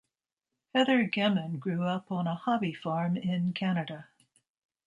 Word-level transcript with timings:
Heather 0.73 1.03
Gemmen 1.07 1.59
grew 1.59 1.83
up 1.83 2.11
on 2.11 2.25
a 2.25 2.33
hobby 2.33 2.73
farm 2.73 3.15
in 3.15 3.53
Canada. 3.53 4.07